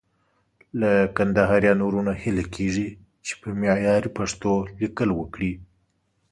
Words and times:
له 0.79 0.91
کندهاريانو 1.17 1.83
وروڼو 1.87 2.13
هيله 2.23 2.43
کېږي 2.55 2.87
چې 3.25 3.33
په 3.41 3.47
معياري 3.61 4.09
پښتو 4.17 4.51
ليکل 4.81 5.09
وکړي. 5.15 5.51